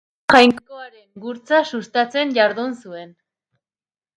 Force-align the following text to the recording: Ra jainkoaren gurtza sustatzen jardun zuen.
Ra 0.31 0.37
jainkoaren 0.43 1.19
gurtza 1.27 1.59
sustatzen 1.73 2.33
jardun 2.39 2.75
zuen. 2.85 3.13